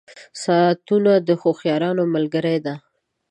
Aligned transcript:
•ساعتونه 0.43 1.11
د 1.27 1.29
هوښیارانو 1.41 2.03
ملګري 2.15 2.57
دي. 2.65 2.75